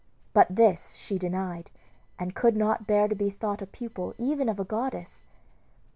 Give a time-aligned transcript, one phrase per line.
[0.33, 1.69] But this she denied,
[2.17, 5.25] and could not bear to be thought a pupil even of a goddess.